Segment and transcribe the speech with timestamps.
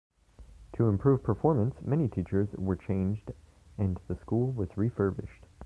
[0.77, 3.31] To improve performance, many teachers were changed
[3.77, 5.45] and the school was refurbished.